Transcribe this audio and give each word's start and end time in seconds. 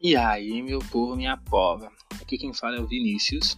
E 0.00 0.14
aí, 0.14 0.62
meu 0.62 0.78
povo, 0.92 1.16
minha 1.16 1.36
pova. 1.36 1.92
Aqui 2.22 2.38
quem 2.38 2.54
fala 2.54 2.76
é 2.76 2.80
o 2.80 2.86
Vinícius. 2.86 3.56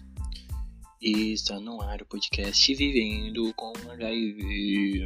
E 0.98 1.35
está 1.35 1.61
no 1.61 1.82
ar 1.82 2.01
o 2.01 2.07
podcast 2.07 2.75
Vivendo 2.75 3.53
com 3.53 3.75
HIV. 3.91 5.05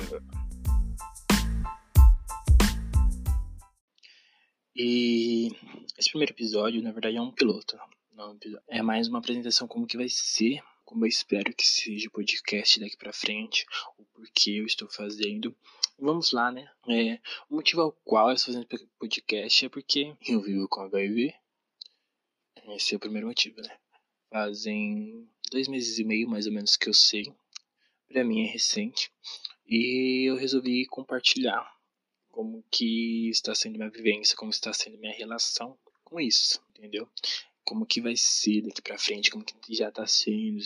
E 4.77 5.51
esse 5.99 6.09
primeiro 6.11 6.33
episódio, 6.33 6.81
na 6.81 6.93
verdade, 6.93 7.17
é 7.17 7.21
um 7.21 7.33
piloto. 7.33 7.77
Não, 8.13 8.39
é 8.69 8.81
mais 8.81 9.09
uma 9.09 9.19
apresentação 9.19 9.67
como 9.67 9.89
que 9.89 9.97
vai 9.97 10.09
ser, 10.09 10.63
como 10.85 11.05
eu 11.05 11.09
espero 11.09 11.53
que 11.53 11.67
seja 11.67 12.07
o 12.07 12.13
podcast 12.13 12.79
daqui 12.79 12.97
pra 12.97 13.13
frente, 13.13 13.67
o 13.99 14.05
porquê 14.05 14.61
eu 14.61 14.67
estou 14.67 14.89
fazendo. 14.89 15.53
Vamos 16.05 16.33
lá, 16.33 16.53
né? 16.53 16.71
É, 16.87 17.19
o 17.49 17.55
motivo 17.55 17.81
ao 17.81 17.93
qual 18.05 18.29
eu 18.29 18.35
estou 18.35 18.53
fazendo 18.53 18.69
podcast 18.99 19.65
é 19.65 19.69
porque 19.71 20.15
eu 20.29 20.43
vivo 20.43 20.69
com 20.69 20.83
HIV. 20.83 21.33
Esse 22.77 22.93
é 22.93 22.99
o 22.99 23.01
primeiro 23.01 23.27
motivo, 23.27 23.63
né? 23.63 23.75
Fazem 24.31 25.27
dois 25.51 25.67
meses 25.67 25.99
e 25.99 26.05
meio, 26.05 26.29
mais 26.29 26.47
ou 26.47 26.53
menos, 26.53 26.77
que 26.77 26.91
eu 26.91 26.93
sei. 26.93 27.35
Pra 28.07 28.23
mim 28.23 28.43
é 28.43 28.53
recente. 28.53 29.11
E 29.67 30.29
eu 30.29 30.37
resolvi 30.37 30.85
compartilhar 30.85 31.67
como 32.31 32.63
que 32.71 33.31
está 33.31 33.55
sendo 33.55 33.79
minha 33.79 33.89
vivência, 33.89 34.37
como 34.37 34.51
está 34.51 34.75
sendo 34.75 34.99
minha 34.99 35.15
relação 35.15 35.79
com 36.05 36.21
isso, 36.21 36.63
entendeu? 36.77 37.09
Como 37.65 37.87
que 37.87 38.03
vai 38.03 38.15
ser 38.15 38.61
daqui 38.61 38.83
pra 38.83 38.99
frente, 38.99 39.31
como 39.31 39.43
que 39.43 39.75
já 39.75 39.91
tá 39.91 40.07
sendo 40.07 40.63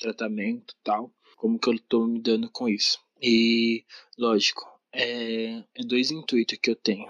tratamento 0.00 0.74
tal, 0.82 1.14
como 1.36 1.60
que 1.60 1.68
eu 1.68 1.78
tô 1.78 2.08
me 2.08 2.20
dando 2.20 2.50
com 2.50 2.68
isso. 2.68 3.03
E, 3.26 3.86
lógico, 4.18 4.62
é, 4.92 5.64
é 5.74 5.82
dois 5.82 6.10
intuitos 6.10 6.58
que 6.58 6.68
eu 6.68 6.76
tenho. 6.76 7.06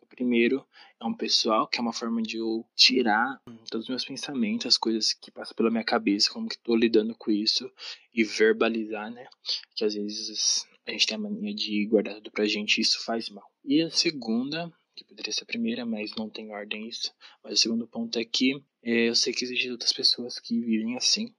O 0.00 0.06
primeiro 0.06 0.64
é 1.00 1.04
um 1.04 1.12
pessoal, 1.12 1.66
que 1.66 1.80
é 1.80 1.82
uma 1.82 1.92
forma 1.92 2.22
de 2.22 2.36
eu 2.36 2.64
tirar 2.76 3.42
todos 3.68 3.86
os 3.86 3.88
meus 3.88 4.04
pensamentos, 4.04 4.68
as 4.68 4.78
coisas 4.78 5.12
que 5.12 5.28
passam 5.28 5.56
pela 5.56 5.68
minha 5.68 5.82
cabeça, 5.82 6.30
como 6.30 6.48
que 6.48 6.56
tô 6.56 6.76
lidando 6.76 7.16
com 7.16 7.32
isso, 7.32 7.68
e 8.14 8.22
verbalizar, 8.22 9.10
né? 9.10 9.26
Que 9.74 9.84
às 9.84 9.94
vezes 9.94 10.64
a 10.86 10.92
gente 10.92 11.04
tem 11.08 11.16
a 11.16 11.18
mania 11.18 11.52
de 11.52 11.84
guardar 11.86 12.14
tudo 12.14 12.30
pra 12.30 12.46
gente 12.46 12.78
e 12.78 12.82
isso 12.82 13.04
faz 13.04 13.28
mal. 13.28 13.50
E 13.64 13.82
a 13.82 13.90
segunda, 13.90 14.72
que 14.94 15.02
poderia 15.02 15.32
ser 15.32 15.42
a 15.42 15.46
primeira, 15.46 15.84
mas 15.84 16.14
não 16.14 16.30
tem 16.30 16.52
ordem 16.52 16.86
isso, 16.86 17.12
mas 17.42 17.54
o 17.54 17.62
segundo 17.62 17.88
ponto 17.88 18.16
é 18.20 18.24
que 18.24 18.62
é, 18.84 19.08
eu 19.08 19.16
sei 19.16 19.32
que 19.32 19.42
existem 19.42 19.72
outras 19.72 19.92
pessoas 19.92 20.38
que 20.38 20.60
vivem 20.60 20.96
assim. 20.96 21.34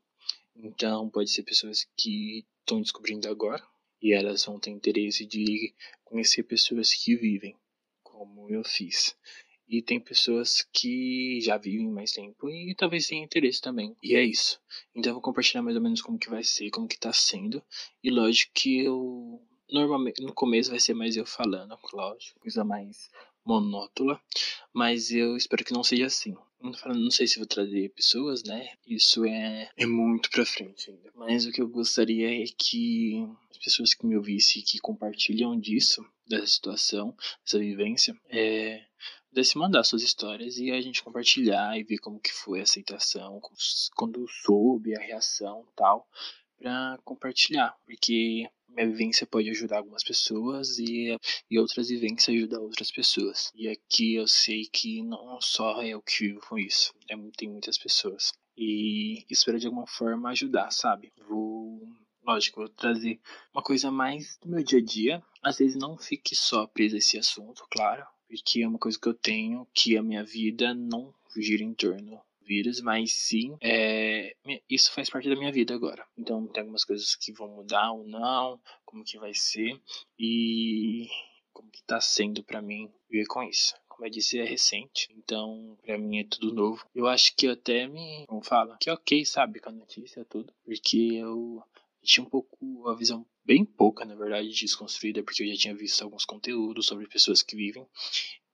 Então, 0.53 1.09
pode 1.09 1.30
ser 1.30 1.43
pessoas 1.43 1.87
que 1.95 2.45
estão 2.59 2.81
descobrindo 2.81 3.30
agora, 3.30 3.63
e 4.01 4.13
elas 4.13 4.45
vão 4.45 4.59
ter 4.59 4.71
interesse 4.71 5.25
de 5.25 5.73
conhecer 6.03 6.43
pessoas 6.43 6.93
que 6.93 7.15
vivem, 7.15 7.55
como 8.03 8.49
eu 8.49 8.63
fiz. 8.63 9.15
E 9.67 9.81
tem 9.81 9.99
pessoas 9.99 10.65
que 10.71 11.41
já 11.41 11.57
vivem 11.57 11.89
mais 11.89 12.13
tempo 12.13 12.49
e 12.49 12.73
talvez 12.75 13.05
tenham 13.05 13.25
interesse 13.25 13.61
também. 13.61 13.95
E 14.01 14.15
é 14.15 14.23
isso. 14.23 14.61
Então 14.95 15.09
eu 15.09 15.15
vou 15.15 15.21
compartilhar 15.21 15.61
mais 15.61 15.75
ou 15.75 15.81
menos 15.81 16.01
como 16.01 16.17
que 16.17 16.29
vai 16.29 16.43
ser, 16.43 16.69
como 16.69 16.87
que 16.87 16.97
tá 16.97 17.11
sendo. 17.11 17.61
E 18.01 18.09
lógico 18.09 18.53
que 18.53 18.79
eu 18.79 19.41
normalmente 19.69 20.23
no 20.23 20.33
começo 20.33 20.69
vai 20.69 20.79
ser 20.79 20.93
mais 20.93 21.17
eu 21.17 21.25
falando, 21.25 21.77
lógico, 21.91 22.39
coisa 22.39 22.63
mais 22.63 23.09
monótona, 23.47 24.19
mas 24.73 25.11
eu 25.11 25.37
espero 25.37 25.63
que 25.63 25.73
não 25.73 25.83
seja 25.83 26.05
assim. 26.05 26.35
Não 26.59 27.11
sei 27.11 27.27
se 27.27 27.37
vou 27.37 27.47
trazer 27.47 27.93
pessoas, 27.93 28.43
né? 28.43 28.73
Isso 28.85 29.23
é, 29.25 29.69
é 29.77 29.85
muito 29.85 30.29
pra 30.31 30.45
frente 30.45 30.89
ainda. 30.89 31.11
Mas 31.15 31.45
o 31.45 31.51
que 31.51 31.61
eu 31.61 31.67
gostaria 31.67 32.43
é 32.43 32.45
que 32.57 33.23
as 33.51 33.57
pessoas 33.59 33.93
que 33.93 34.05
me 34.05 34.17
ouvissem, 34.17 34.63
que 34.63 34.79
compartilham 34.79 35.57
disso, 35.59 36.03
dessa 36.27 36.47
situação, 36.47 37.15
dessa 37.43 37.59
vivência, 37.59 38.19
é, 38.29 38.83
mandar 39.55 39.83
suas 39.83 40.01
histórias 40.01 40.57
e 40.57 40.71
a 40.71 40.81
gente 40.81 41.03
compartilhar 41.03 41.77
e 41.77 41.83
ver 41.83 41.99
como 41.99 42.19
que 42.19 42.33
foi 42.33 42.59
a 42.59 42.63
aceitação, 42.63 43.39
quando 43.95 44.27
soube 44.27 44.95
a 44.95 44.99
reação 44.99 45.63
tal, 45.75 46.07
para 46.57 46.97
compartilhar, 47.03 47.77
porque 47.86 48.49
minha 48.77 48.89
vivência 48.89 49.26
pode 49.26 49.49
ajudar 49.49 49.77
algumas 49.77 50.04
pessoas 50.04 50.77
e, 50.77 51.17
e 51.49 51.60
outras 51.60 51.89
vivências 51.89 52.36
ajudam 52.36 52.61
outras 52.61 52.92
pessoas. 52.92 53.52
E 53.55 53.67
aqui 53.67 54.15
eu 54.15 54.27
sei 54.27 54.65
que 54.71 55.02
não 55.02 55.42
só 55.42 55.82
eu 55.83 56.02
que 56.02 56.27
vivo 56.27 56.39
com 56.42 56.58
isso, 56.60 56.93
é, 57.10 57.16
tem 57.36 57.49
muitas 57.49 57.77
pessoas. 57.77 58.32
E 58.55 59.26
espero 59.30 59.60
de 59.60 59.67
alguma 59.67 59.87
forma 59.87 60.30
ajudar, 60.30 60.71
sabe? 60.71 61.11
Vou 61.27 61.82
lógico, 62.23 62.60
vou 62.60 62.70
trazer 62.70 63.20
uma 63.54 63.64
coisa 63.64 63.89
mais 63.89 64.37
do 64.42 64.49
meu 64.49 64.64
dia 64.64 64.80
a 64.80 64.83
dia. 64.83 65.23
Às 65.42 65.58
vezes 65.58 65.77
não 65.77 65.98
fique 65.98 66.36
só 66.36 66.67
preso 66.67 66.95
a 66.95 66.99
esse 66.99 67.17
assunto, 67.17 67.66
claro, 67.71 68.05
porque 68.27 68.61
é 68.61 68.67
uma 68.67 68.80
coisa 68.80 68.99
que 68.99 69.08
eu 69.08 69.14
tenho 69.14 69.66
que 69.73 69.98
a 69.98 70.04
minha 70.04 70.23
vida 70.23 70.73
não 70.73 71.14
gira 71.37 71.64
em 71.64 71.73
torno 71.73 72.20
vírus, 72.47 72.81
mas 72.81 73.13
sim, 73.13 73.58
é, 73.61 74.35
isso 74.69 74.91
faz 74.93 75.09
parte 75.09 75.30
da 75.30 75.35
minha 75.35 75.52
vida 75.52 75.75
agora. 75.75 76.05
Então 76.17 76.47
tem 76.47 76.61
algumas 76.61 76.85
coisas 76.85 77.15
que 77.15 77.33
vão 77.33 77.49
mudar 77.49 77.91
ou 77.91 78.08
não, 78.08 78.59
como 78.85 79.03
que 79.03 79.19
vai 79.19 79.33
ser 79.33 79.80
e 80.17 81.07
como 81.52 81.69
que 81.69 81.83
tá 81.83 81.99
sendo 81.99 82.43
para 82.43 82.61
mim 82.61 82.89
viver 83.09 83.25
com 83.27 83.43
isso. 83.43 83.75
Como 83.89 84.05
eu 84.05 84.11
disse, 84.11 84.39
é 84.39 84.45
recente, 84.45 85.09
então 85.17 85.77
para 85.83 85.97
mim 85.97 86.19
é 86.19 86.23
tudo 86.23 86.53
novo. 86.53 86.86
Eu 86.95 87.07
acho 87.07 87.36
que 87.36 87.47
até 87.47 87.87
me, 87.87 88.25
como 88.27 88.43
fala, 88.43 88.77
que 88.80 88.89
é 88.89 88.93
ok, 88.93 89.25
sabe, 89.25 89.59
com 89.59 89.69
a 89.69 89.73
notícia 89.73 90.23
tudo, 90.25 90.53
porque 90.63 91.15
eu 91.15 91.63
tinha 92.03 92.23
um 92.25 92.30
pouco 92.30 92.87
a 92.87 92.95
visão 92.95 93.25
bem 93.43 93.65
pouca, 93.65 94.05
na 94.05 94.15
verdade, 94.15 94.49
desconstruída, 94.49 95.23
porque 95.23 95.43
eu 95.43 95.47
já 95.47 95.55
tinha 95.55 95.75
visto 95.75 96.02
alguns 96.03 96.25
conteúdos 96.25 96.86
sobre 96.86 97.07
pessoas 97.07 97.41
que 97.41 97.55
vivem 97.55 97.87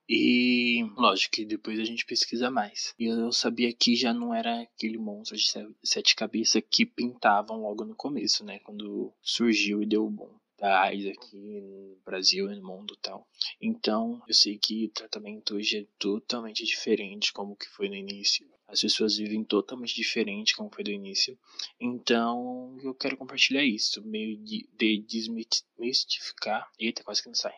e 0.07 0.83
lógico 0.97 1.35
que 1.35 1.45
depois 1.45 1.79
a 1.79 1.85
gente 1.85 2.05
pesquisa 2.05 2.51
mais. 2.51 2.93
E 2.99 3.05
eu 3.05 3.31
sabia 3.31 3.73
que 3.73 3.95
já 3.95 4.13
não 4.13 4.33
era 4.33 4.61
aquele 4.61 4.97
monstro 4.97 5.37
de 5.37 5.45
sete 5.83 6.15
cabeças 6.15 6.61
que 6.69 6.85
pintavam 6.85 7.61
logo 7.61 7.85
no 7.85 7.95
começo, 7.95 8.43
né? 8.43 8.59
Quando 8.59 9.13
surgiu 9.21 9.81
e 9.81 9.85
deu 9.85 10.09
bom 10.09 10.35
da 10.63 10.81
AIDS 10.83 11.07
aqui 11.07 11.61
no 11.61 11.97
Brasil 12.05 12.49
e 12.51 12.55
no 12.55 12.65
mundo 12.65 12.97
tal. 13.01 13.27
Então, 13.61 14.21
eu 14.27 14.33
sei 14.33 14.57
que 14.57 14.85
o 14.85 14.91
tratamento 14.91 15.55
hoje 15.55 15.79
é 15.79 15.87
totalmente 15.99 16.63
diferente 16.63 17.33
como 17.33 17.55
que 17.55 17.67
foi 17.67 17.89
no 17.89 17.95
início. 17.95 18.47
As 18.65 18.81
pessoas 18.81 19.17
vivem 19.17 19.43
totalmente 19.43 19.93
diferente 19.93 20.55
como 20.55 20.73
foi 20.73 20.83
do 20.83 20.91
início. 20.91 21.37
Então, 21.79 22.77
eu 22.81 22.93
quero 22.95 23.17
compartilhar 23.17 23.63
isso, 23.63 24.01
meio 24.05 24.37
de, 24.37 24.67
de 24.73 24.99
desmistificar. 25.01 26.69
Eita, 26.79 27.03
quase 27.03 27.21
que 27.21 27.27
não 27.27 27.35
sai. 27.35 27.55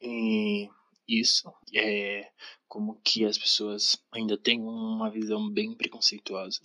E 0.00 0.68
isso, 1.08 1.52
é 1.74 2.30
como 2.68 3.00
que 3.02 3.24
as 3.24 3.38
pessoas 3.38 3.96
ainda 4.12 4.36
têm 4.36 4.60
uma 4.60 5.10
visão 5.10 5.48
bem 5.50 5.74
preconceituosa. 5.74 6.60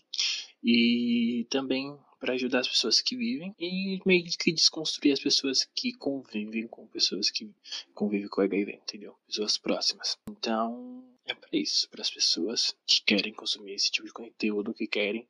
E 0.61 1.47
também 1.49 1.97
para 2.19 2.33
ajudar 2.33 2.59
as 2.59 2.69
pessoas 2.69 3.01
que 3.01 3.17
vivem 3.17 3.53
e 3.59 3.99
meio 4.05 4.23
que 4.23 4.53
desconstruir 4.53 5.11
as 5.11 5.19
pessoas 5.19 5.67
que 5.75 5.91
convivem 5.93 6.67
com 6.67 6.87
pessoas 6.87 7.29
que 7.29 7.51
convivem 7.93 8.29
com 8.29 8.41
HIV, 8.41 8.75
entendeu? 8.75 9.15
Pessoas 9.27 9.57
próximas. 9.57 10.17
Então, 10.29 11.03
é 11.25 11.33
para 11.33 11.49
isso, 11.51 11.89
para 11.89 12.01
as 12.01 12.09
pessoas 12.09 12.75
que 12.87 13.01
querem 13.03 13.33
consumir 13.33 13.73
esse 13.73 13.91
tipo 13.91 14.07
de 14.07 14.13
conteúdo, 14.13 14.73
que 14.73 14.87
querem, 14.87 15.27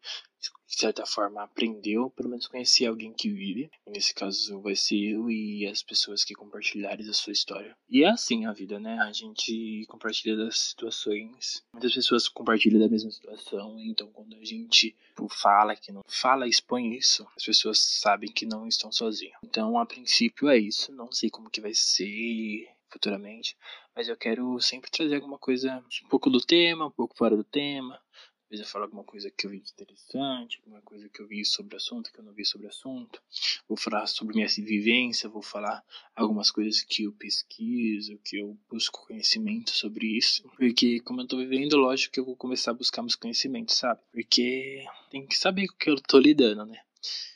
de 0.67 0.75
certa 0.75 1.05
forma, 1.05 1.43
aprender 1.43 1.97
ou 1.97 2.09
pelo 2.09 2.29
menos 2.29 2.47
conhecer 2.47 2.85
alguém 2.85 3.13
que 3.13 3.29
vive. 3.29 3.69
nesse 3.87 4.13
caso 4.13 4.61
vai 4.61 4.75
ser 4.75 4.97
eu 4.97 5.29
e 5.29 5.67
as 5.67 5.83
pessoas 5.83 6.23
que 6.23 6.33
compartilharem 6.33 7.07
a 7.07 7.13
sua 7.13 7.33
história. 7.33 7.75
E 7.89 8.03
é 8.03 8.09
assim 8.09 8.45
a 8.45 8.53
vida, 8.53 8.79
né? 8.79 8.97
A 8.99 9.11
gente 9.11 9.85
compartilha 9.87 10.35
das 10.35 10.57
situações. 10.57 11.63
Muitas 11.73 11.93
pessoas 11.93 12.27
compartilham 12.27 12.79
da 12.79 12.89
mesma 12.89 13.11
situação, 13.11 13.79
então 13.79 14.07
quando 14.11 14.35
a 14.35 14.43
gente 14.43 14.95
tipo, 15.13 15.29
fala 15.29 15.75
que 15.75 15.91
não 15.91 16.01
fala, 16.07 16.47
expõe 16.47 16.95
isso, 16.95 17.27
as 17.35 17.45
pessoas 17.45 17.79
sabem 17.79 18.31
que 18.31 18.45
não 18.45 18.67
estão 18.67 18.91
sozinhas. 18.91 19.37
Então, 19.43 19.77
a 19.77 19.85
princípio 19.85 20.49
é 20.49 20.57
isso. 20.57 20.91
Não 20.91 21.11
sei 21.11 21.29
como 21.29 21.49
que 21.49 21.61
vai 21.61 21.73
ser 21.73 22.67
futuramente, 22.89 23.57
mas 23.95 24.07
eu 24.07 24.15
quero 24.15 24.59
sempre 24.59 24.91
trazer 24.91 25.15
alguma 25.15 25.39
coisa 25.39 25.83
um 26.05 26.09
pouco 26.09 26.29
do 26.29 26.39
tema, 26.39 26.85
um 26.85 26.91
pouco 26.91 27.17
fora 27.17 27.35
do 27.35 27.43
tema. 27.43 27.99
Às 28.45 28.49
vezes 28.49 28.65
eu 28.65 28.71
falo 28.71 28.85
alguma 28.85 29.03
coisa 29.03 29.31
que 29.31 29.45
eu 29.47 29.51
vi 29.51 29.57
interessante, 29.57 30.59
alguma 30.59 30.81
coisa 30.81 31.09
que 31.09 31.19
eu 31.19 31.27
vi 31.27 31.43
sobre 31.43 31.75
o 31.75 31.77
assunto, 31.77 32.11
que 32.11 32.19
eu 32.19 32.23
não 32.23 32.33
vi 32.33 32.45
sobre 32.45 32.67
o 32.67 32.69
assunto. 32.69 33.21
Vou 33.67 33.77
falar 33.77 34.05
sobre 34.07 34.35
minha 34.35 34.47
vivência, 34.47 35.29
vou 35.29 35.41
falar 35.41 35.83
algumas 36.15 36.51
coisas 36.51 36.81
que 36.83 37.03
eu 37.03 37.11
pesquiso, 37.13 38.19
que 38.23 38.37
eu 38.37 38.57
busco 38.69 39.07
conhecimento 39.07 39.71
sobre 39.71 40.05
isso. 40.05 40.43
Porque 40.57 40.99
como 40.99 41.21
eu 41.21 41.27
tô 41.27 41.37
vivendo, 41.37 41.77
lógico 41.77 42.13
que 42.13 42.19
eu 42.19 42.25
vou 42.25 42.35
começar 42.35 42.71
a 42.71 42.75
buscar 42.75 43.01
meus 43.01 43.15
conhecimentos, 43.15 43.75
sabe? 43.75 44.01
Porque 44.11 44.85
tem 45.09 45.25
que 45.25 45.37
saber 45.37 45.67
com 45.67 45.73
o 45.73 45.77
que 45.77 45.89
eu 45.89 45.95
tô 46.01 46.19
lidando, 46.19 46.65
né? 46.65 46.79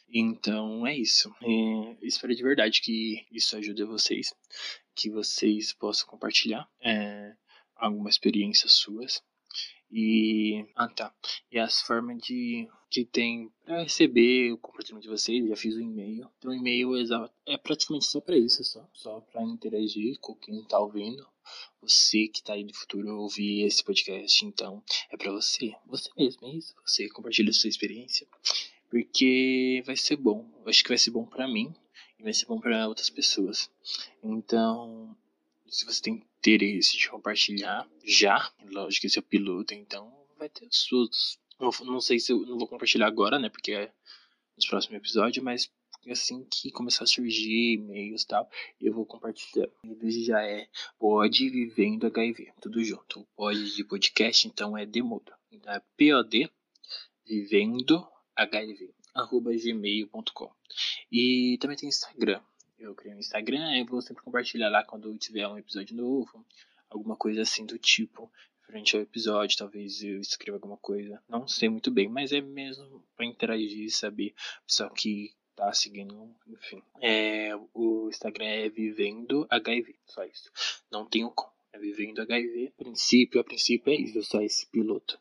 Então 0.10 0.88
é 0.88 0.96
isso. 0.96 1.34
É, 1.42 1.98
espero 2.02 2.36
de 2.36 2.44
verdade 2.44 2.82
que 2.82 3.26
isso 3.32 3.58
ajude 3.58 3.84
vocês 3.84 4.34
que 4.98 5.12
vocês 5.12 5.72
possam 5.74 6.08
compartilhar 6.08 6.68
é, 6.82 7.36
alguma 7.76 8.10
experiência 8.10 8.68
suas. 8.68 9.24
E. 9.92 10.66
Ah 10.76 10.90
tá. 10.90 11.14
E 11.52 11.58
as 11.58 11.82
formas 11.82 12.18
de 12.22 12.68
que 12.90 13.04
tem 13.04 13.52
para 13.66 13.84
receber 13.84 14.54
o 14.54 14.58
compartilhamento 14.58 15.08
de 15.08 15.14
vocês, 15.14 15.48
já 15.48 15.56
fiz 15.56 15.76
o 15.76 15.80
um 15.80 15.82
e-mail. 15.82 16.30
Então 16.38 16.52
o 16.52 16.54
e-mail 16.54 16.96
é, 16.96 17.04
é 17.54 17.58
praticamente 17.58 18.06
só 18.06 18.22
para 18.22 18.38
isso, 18.38 18.64
só, 18.64 18.88
só 18.94 19.20
para 19.20 19.44
interagir 19.44 20.18
com 20.20 20.34
quem 20.36 20.64
tá 20.64 20.80
ouvindo. 20.80 21.28
Você 21.82 22.28
que 22.28 22.44
tá 22.44 22.54
aí 22.54 22.64
no 22.64 22.74
futuro 22.74 23.20
ouvir 23.20 23.64
esse 23.64 23.84
podcast, 23.84 24.46
então 24.46 24.84
é 25.12 25.18
para 25.18 25.32
você, 25.32 25.74
você 25.86 26.10
mesmo, 26.18 26.48
é 26.48 26.52
isso. 26.52 26.76
Você 26.86 27.08
compartilha 27.10 27.52
sua 27.54 27.70
experiência, 27.70 28.28
porque 28.90 29.84
vai 29.86 29.96
ser 29.96 30.16
bom. 30.16 30.50
Eu 30.64 30.70
acho 30.70 30.84
que 30.84 30.90
vai 30.90 30.98
ser 30.98 31.12
bom 31.12 31.26
para 31.26 31.48
mim 31.48 31.74
e 32.20 32.24
vai 32.24 32.34
ser 32.34 32.46
bom 32.46 32.60
para 32.60 32.88
outras 32.88 33.10
pessoas. 33.10 33.70
Então, 34.24 35.16
se 35.68 35.86
você 35.86 36.02
tem 36.02 36.24
interesse 36.40 36.98
de 36.98 37.10
compartilhar, 37.10 37.88
já, 38.04 38.52
lógico 38.72 39.02
que 39.02 39.08
esse 39.08 39.18
é 39.18 39.22
o 39.22 39.24
piloto, 39.24 39.74
então 39.74 40.12
vai 40.38 40.50
ter 40.50 40.66
os 40.66 40.92
outros. 40.92 41.40
Não, 41.60 41.72
não 41.86 42.00
sei 42.00 42.20
se 42.20 42.32
eu 42.32 42.40
não 42.46 42.58
vou 42.58 42.68
compartilhar 42.68 43.08
agora, 43.08 43.40
né? 43.40 43.50
Porque 43.50 43.72
é 43.72 43.92
nos 44.56 44.68
próximos 44.68 44.98
episódios, 44.98 45.44
mas 45.44 45.72
assim 46.10 46.46
que 46.50 46.72
começar 46.72 47.04
a 47.04 47.08
surgir 47.08 47.74
e-mails 47.74 48.24
e 48.24 48.28
tal, 48.28 48.50
eu 48.80 48.94
vou 48.94 49.06
compartilhar. 49.06 49.68
Desde 49.84 50.26
já 50.26 50.42
é 50.42 50.68
Pod 50.98 51.50
Vivendo 51.50 52.08
HIV, 52.08 52.54
tudo 52.62 52.84
junto. 52.84 53.22
O 53.22 53.26
pod 53.36 53.76
de 53.76 53.84
podcast, 53.84 54.48
então 54.48 54.78
é 54.78 54.86
demudo. 54.86 55.32
Então 55.52 55.74
é 55.74 55.82
POD 55.98 56.50
Vivendo 57.26 58.08
HIV, 58.36 58.94
arroba 59.14 59.52
gmail.com. 59.54 60.52
E 61.12 61.58
também 61.60 61.78
tem 61.78 61.90
Instagram. 61.90 62.42
Eu 62.78 62.94
criei 62.96 63.16
um 63.16 63.20
Instagram, 63.20 63.78
eu 63.78 63.86
vou 63.86 64.02
sempre 64.02 64.24
compartilhar 64.24 64.70
lá 64.70 64.84
quando 64.84 65.18
tiver 65.18 65.48
um 65.48 65.58
episódio 65.58 65.96
novo, 65.96 66.46
alguma 66.90 67.16
coisa 67.16 67.42
assim 67.42 67.66
do 67.66 67.78
tipo 67.78 68.32
frente 68.68 68.96
ao 68.96 69.02
episódio, 69.02 69.58
talvez 69.58 70.04
eu 70.04 70.20
escreva 70.20 70.58
alguma 70.58 70.78
coisa. 70.78 71.24
Não 71.28 71.48
sei 71.48 71.70
muito 71.70 71.90
bem, 71.90 72.10
mas 72.10 72.34
é 72.34 72.42
mesmo 72.42 73.04
para 73.16 73.26
interagir, 73.26 73.90
saber 73.90 74.36
pessoal 74.66 74.92
que 74.92 75.34
tá 75.56 75.74
seguindo, 75.74 76.36
enfim. 76.48 76.84
É, 77.02 77.52
o 77.74 78.10
Instagram 78.10 78.46
é 78.46 78.70
Vivendo 78.70 79.48
HIV, 79.50 79.96
só 80.06 80.24
isso. 80.26 80.52
Não 80.92 81.06
tenho 81.06 81.32
com. 81.32 81.50
É 81.72 81.80
Vivendo 81.80 82.22
HIV. 82.22 82.68
A 82.68 82.84
princípio, 82.84 83.42
a 83.42 83.44
princípio 83.44 83.92
é 83.92 83.96
isso, 83.96 84.22
só 84.24 84.42
esse 84.42 84.68
piloto. 84.68 85.20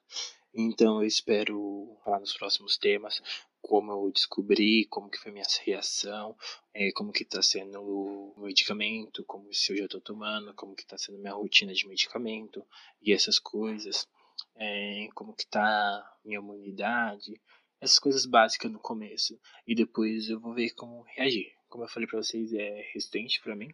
Então 0.52 1.00
eu 1.00 1.06
espero 1.06 1.96
falar 2.04 2.18
nos 2.18 2.36
próximos 2.36 2.76
temas 2.76 3.22
como 3.66 3.90
eu 3.90 4.12
descobri, 4.12 4.86
como 4.86 5.10
que 5.10 5.18
foi 5.18 5.32
minha 5.32 5.44
reação, 5.64 6.36
é, 6.72 6.92
como 6.92 7.12
que 7.12 7.24
está 7.24 7.42
sendo 7.42 7.80
o 7.82 8.34
medicamento, 8.38 9.24
como 9.24 9.52
se 9.52 9.72
eu 9.72 9.76
já 9.78 9.84
estou 9.86 10.00
tomando, 10.00 10.54
como 10.54 10.74
que 10.74 10.82
está 10.82 10.96
sendo 10.96 11.18
minha 11.18 11.32
rotina 11.32 11.74
de 11.74 11.86
medicamento 11.88 12.64
e 13.02 13.12
essas 13.12 13.40
coisas, 13.40 14.08
é, 14.54 15.08
como 15.14 15.34
que 15.34 15.42
está 15.42 16.16
minha 16.24 16.38
imunidade, 16.38 17.40
essas 17.80 17.98
coisas 17.98 18.24
básicas 18.24 18.70
no 18.70 18.78
começo 18.78 19.38
e 19.66 19.74
depois 19.74 20.30
eu 20.30 20.38
vou 20.38 20.54
ver 20.54 20.70
como 20.74 21.02
reagir. 21.02 21.52
Como 21.68 21.82
eu 21.82 21.88
falei 21.88 22.08
para 22.08 22.22
vocês, 22.22 22.52
é 22.52 22.82
resistente 22.92 23.40
para 23.42 23.56
mim. 23.56 23.68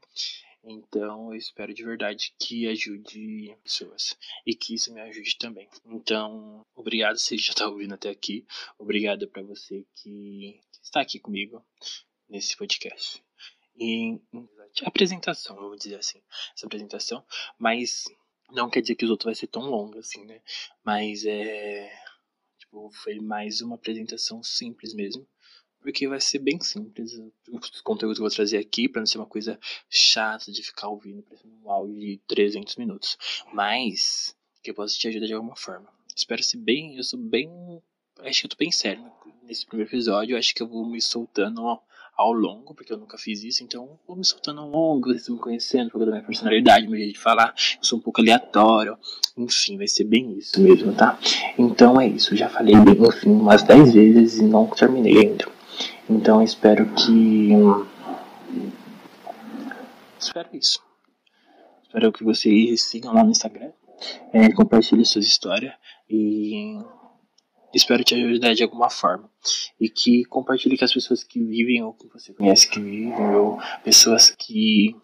Então 0.64 1.32
eu 1.32 1.37
espero 1.37 1.75
de 1.75 1.82
verdade 1.82 2.32
que 2.38 2.69
ajude 2.69 3.56
pessoas 3.64 4.17
e 4.47 4.55
que 4.55 4.75
isso 4.75 4.93
me 4.93 5.00
ajude 5.00 5.37
também. 5.37 5.69
Então, 5.85 6.64
obrigado 6.75 7.19
se 7.19 7.37
já 7.37 7.50
está 7.50 7.67
ouvindo 7.67 7.94
até 7.94 8.11
aqui. 8.11 8.47
Obrigado 8.79 9.26
para 9.29 9.43
você 9.43 9.85
que 9.97 10.61
está 10.82 11.00
aqui 11.00 11.19
comigo 11.19 11.64
nesse 12.29 12.56
podcast. 12.56 13.23
E 13.76 14.20
apresentação, 14.85 15.56
vamos 15.56 15.79
dizer 15.79 15.97
assim, 15.97 16.20
essa 16.55 16.67
apresentação, 16.67 17.25
mas 17.59 18.05
não 18.50 18.70
quer 18.70 18.82
dizer 18.82 18.94
que 18.94 19.05
os 19.05 19.11
outros 19.11 19.25
vai 19.25 19.35
ser 19.35 19.49
tão 19.49 19.62
longo 19.62 19.99
assim, 19.99 20.25
né? 20.25 20.41
Mas 20.85 21.25
é 21.25 21.91
tipo, 22.59 22.91
foi 22.91 23.19
mais 23.19 23.61
uma 23.61 23.75
apresentação 23.75 24.43
simples 24.43 24.94
mesmo 24.94 25.26
porque 25.82 26.08
vai 26.08 26.20
ser 26.20 26.38
bem 26.38 26.61
simples 26.61 27.20
os 27.50 27.81
conteúdos 27.82 28.19
que 28.19 28.23
eu 28.23 28.29
vou 28.29 28.34
trazer 28.34 28.58
aqui, 28.58 28.88
para 28.88 29.00
não 29.00 29.06
ser 29.06 29.19
uma 29.19 29.26
coisa 29.26 29.58
chata 29.90 30.50
de 30.50 30.62
ficar 30.62 30.88
ouvindo, 30.88 31.25
um 31.44 31.70
áudio 31.70 31.99
de 31.99 32.20
300 32.26 32.76
minutos. 32.76 33.19
Mas 33.52 34.34
que 34.62 34.70
eu 34.70 34.75
possa 34.75 34.96
te 34.96 35.08
ajudar 35.08 35.26
de 35.26 35.34
alguma 35.34 35.56
forma. 35.56 35.88
Espero 36.17 36.43
ser 36.43 36.58
bem, 36.58 36.96
eu 36.96 37.02
sou 37.02 37.19
bem, 37.19 37.50
acho 38.20 38.40
que 38.40 38.46
eu 38.46 38.50
tô 38.50 38.56
bem 38.56 38.70
sério 38.70 39.05
nesse 39.43 39.67
primeiro 39.67 39.90
episódio, 39.90 40.34
eu 40.34 40.38
acho 40.38 40.55
que 40.55 40.62
eu 40.62 40.69
vou 40.69 40.87
me 40.87 41.00
soltando 41.00 41.62
ao, 42.17 42.32
longo, 42.32 42.75
porque 42.75 42.93
eu 42.93 42.99
nunca 42.99 43.19
fiz 43.19 43.43
isso, 43.43 43.64
então 43.64 43.99
vou 44.06 44.17
me 44.17 44.25
soltando 44.25 44.61
ao 44.61 44.69
longo, 44.69 45.08
vocês 45.08 45.28
me 45.28 45.38
conhecendo, 45.38 45.87
por 45.87 45.99
causa 45.99 46.06
da 46.06 46.12
minha 46.12 46.25
personalidade, 46.25 46.87
meu 46.87 46.96
jeito 46.96 47.14
de 47.14 47.19
falar, 47.19 47.52
eu 47.78 47.85
sou 47.85 47.99
um 47.99 48.02
pouco 48.02 48.20
aleatório, 48.20 48.96
enfim, 49.37 49.76
vai 49.76 49.88
ser 49.88 50.05
bem 50.05 50.38
isso 50.38 50.61
mesmo, 50.61 50.94
tá? 50.94 51.19
Então 51.58 52.00
é 52.00 52.06
isso, 52.06 52.37
já 52.37 52.49
falei 52.49 52.76
bem, 52.76 52.96
enfim, 53.08 53.31
umas 53.31 53.62
10 53.62 53.94
vezes 53.94 54.38
e 54.38 54.44
não 54.44 54.69
terminei 54.69 55.19
ainda. 55.19 55.62
Então 56.14 56.43
espero 56.43 56.87
que. 56.94 57.50
Espero 60.19 60.49
isso. 60.53 60.82
Espero 61.82 62.12
que 62.12 62.23
vocês 62.23 62.82
sigam 62.82 63.14
lá 63.14 63.25
no 63.25 63.31
Instagram, 63.31 63.73
é, 64.32 64.53
compartilhem 64.53 65.05
suas 65.05 65.26
histórias 65.26 65.75
e 66.09 66.79
espero 67.75 68.05
te 68.05 68.14
ajudar 68.14 68.55
de 68.55 68.62
alguma 68.62 68.91
forma. 68.91 69.31
E 69.81 69.88
que 69.88 70.25
compartilhe 70.26 70.76
com 70.76 70.85
as 70.85 70.93
pessoas 70.93 71.25
que 71.25 71.43
vivem 71.43 71.82
ou 71.82 71.94
que 71.94 72.06
você 72.09 72.32
conhece 72.32 72.69
que 72.69 72.79
vivem, 72.79 73.35
ou 73.35 73.59
pessoas 73.82 74.31
que, 74.31 74.94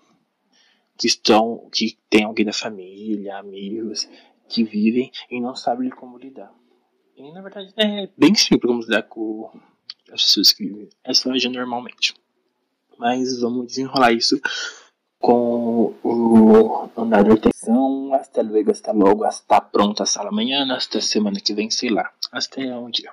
que 0.97 1.07
estão, 1.07 1.69
que 1.73 1.99
tem 2.11 2.25
alguém 2.25 2.45
da 2.45 2.53
família, 2.53 3.39
amigos, 3.39 4.09
que 4.49 4.63
vivem 4.63 5.11
e 5.31 5.41
não 5.41 5.55
sabem 5.55 5.91
como 5.91 6.19
lidar. 6.19 6.53
E 7.17 7.33
na 7.33 7.43
verdade 7.43 7.73
é 7.77 8.09
bem 8.17 8.35
simples 8.35 8.71
como 8.71 8.83
lidar 8.83 9.03
com 9.05 9.51
pessoas 10.11 10.53
que 10.53 10.89
essa 11.05 11.31
agem 11.33 11.53
normalmente. 11.53 12.15
Mas 12.99 13.41
vamos 13.41 13.67
desenrolar 13.69 14.13
isso 14.13 14.41
com 15.19 15.95
o 16.03 16.91
andar 16.97 17.25
da 17.25 17.35
atenção. 17.35 18.13
Hasta 18.15 18.43
luego, 18.43 18.71
hasta 18.71 18.93
logo, 18.93 19.25
hasta 19.25 19.61
pronto, 19.61 20.03
hasta 20.03 20.27
amanhã, 20.27 20.67
hasta 20.75 21.01
semana 21.01 21.41
que 21.41 21.55
vem, 21.55 21.71
sei 21.71 21.91
lá. 21.91 22.11
Até 22.33 22.77
um 22.77 22.91
dia. 22.91 23.13